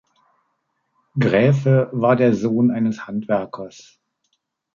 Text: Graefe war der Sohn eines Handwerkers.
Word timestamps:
Graefe 1.19 1.89
war 1.91 2.15
der 2.15 2.33
Sohn 2.33 2.71
eines 2.71 3.05
Handwerkers. 3.05 3.99